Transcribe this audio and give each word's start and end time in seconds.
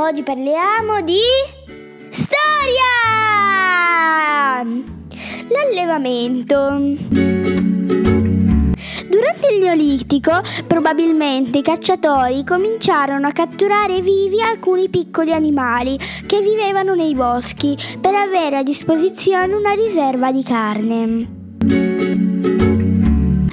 oggi 0.00 0.22
parliamo 0.22 1.02
di 1.02 1.18
storia! 2.10 2.88
L'allevamento. 5.48 6.98
Durante 9.08 9.52
il 9.52 9.58
Neolitico, 9.60 10.40
probabilmente 10.66 11.58
i 11.58 11.62
cacciatori 11.62 12.44
cominciarono 12.44 13.26
a 13.26 13.32
catturare 13.32 14.00
vivi 14.00 14.40
alcuni 14.40 14.88
piccoli 14.88 15.32
animali 15.32 15.98
che 16.26 16.40
vivevano 16.40 16.94
nei 16.94 17.14
boschi 17.14 17.76
per 18.00 18.14
avere 18.14 18.56
a 18.56 18.62
disposizione 18.62 19.52
una 19.52 19.72
riserva 19.72 20.32
di 20.32 20.42
carne. 20.42 21.89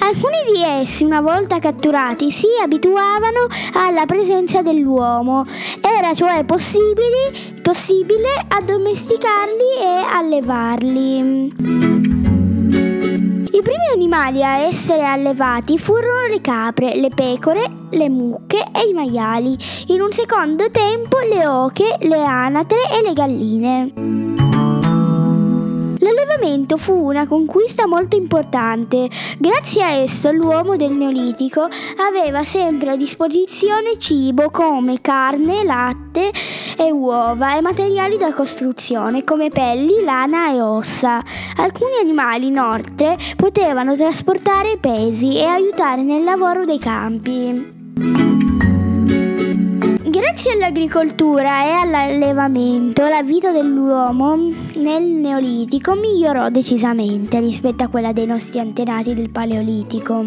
Alcuni 0.08 0.54
di 0.54 0.62
essi, 0.62 1.04
una 1.04 1.20
volta 1.20 1.58
catturati, 1.58 2.30
si 2.30 2.46
abituavano 2.62 3.46
alla 3.74 4.06
presenza 4.06 4.62
dell'uomo. 4.62 5.44
Era 5.82 6.14
cioè 6.14 6.44
possibile, 6.44 7.30
possibile 7.60 8.46
addomesticarli 8.48 9.76
e 9.78 10.06
allevarli. 10.10 11.54
I 13.50 13.62
primi 13.62 13.86
animali 13.92 14.42
a 14.42 14.60
essere 14.60 15.04
allevati 15.04 15.76
furono 15.76 16.26
le 16.26 16.40
capre, 16.40 16.96
le 16.96 17.10
pecore, 17.10 17.70
le 17.90 18.08
mucche 18.08 18.64
e 18.72 18.88
i 18.88 18.94
maiali. 18.94 19.58
In 19.88 20.00
un 20.00 20.10
secondo 20.10 20.70
tempo 20.70 21.18
le 21.18 21.46
oche, 21.46 21.98
le 22.00 22.24
anatre 22.24 22.80
e 22.98 23.02
le 23.02 23.12
galline. 23.12 24.27
L'allevamento 26.28 26.76
fu 26.76 26.92
una 26.92 27.26
conquista 27.26 27.86
molto 27.86 28.14
importante. 28.14 29.08
Grazie 29.38 29.82
a 29.82 29.90
esso 29.92 30.30
l'uomo 30.30 30.76
del 30.76 30.92
Neolitico 30.92 31.66
aveva 31.96 32.44
sempre 32.44 32.90
a 32.90 32.96
disposizione 32.96 33.96
cibo 33.98 34.50
come 34.50 35.00
carne, 35.00 35.64
latte 35.64 36.30
e 36.76 36.92
uova 36.92 37.56
e 37.56 37.62
materiali 37.62 38.18
da 38.18 38.34
costruzione 38.34 39.24
come 39.24 39.48
pelli, 39.48 40.04
lana 40.04 40.52
e 40.52 40.60
ossa. 40.60 41.24
Alcuni 41.56 41.96
animali 42.00 42.48
inoltre 42.48 43.16
potevano 43.34 43.96
trasportare 43.96 44.76
pesi 44.76 45.38
e 45.38 45.44
aiutare 45.44 46.02
nel 46.02 46.24
lavoro 46.24 46.66
dei 46.66 46.78
campi. 46.78 48.47
Grazie 50.38 50.52
all'agricoltura 50.52 51.64
e 51.64 51.70
all'allevamento 51.70 53.08
la 53.08 53.24
vita 53.24 53.50
dell'uomo 53.50 54.36
nel 54.76 55.02
Neolitico 55.02 55.96
migliorò 55.96 56.48
decisamente 56.48 57.40
rispetto 57.40 57.82
a 57.82 57.88
quella 57.88 58.12
dei 58.12 58.26
nostri 58.26 58.60
antenati 58.60 59.14
del 59.14 59.30
Paleolitico. 59.30 60.24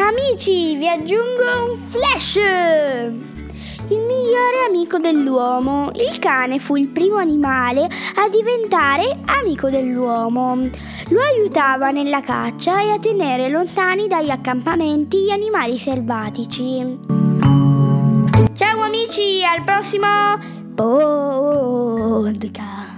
Amici, 0.00 0.74
vi 0.76 0.88
aggiungo 0.88 1.70
un 1.70 1.76
flash! 1.76 3.37
Migliore 4.38 4.66
amico 4.68 4.98
dell'uomo. 4.98 5.90
Il 5.94 6.18
cane 6.20 6.60
fu 6.60 6.76
il 6.76 6.88
primo 6.88 7.16
animale 7.16 7.84
a 7.84 8.28
diventare 8.28 9.18
amico 9.26 9.68
dell'uomo. 9.68 10.56
Lo 11.10 11.20
aiutava 11.20 11.90
nella 11.90 12.20
caccia 12.20 12.80
e 12.80 12.92
a 12.92 12.98
tenere 12.98 13.48
lontani 13.48 14.06
dagli 14.06 14.30
accampamenti 14.30 15.24
gli 15.24 15.30
animali 15.30 15.76
selvatici. 15.76 16.98
Ciao 18.54 18.80
amici, 18.80 19.42
al 19.44 19.64
prossimo 19.64 20.06
podcast. 20.74 22.97